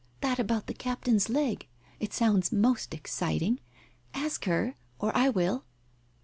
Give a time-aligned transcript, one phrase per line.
[0.21, 1.67] "That about the captain's leg.
[1.99, 3.59] It sounds most exciting.
[4.15, 5.63] Ask her— or I will."